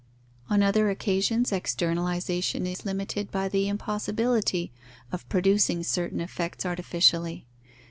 [0.49, 4.71] On other occasions externalization is limited by the impossibility
[5.11, 7.45] of producing certain effects artificially.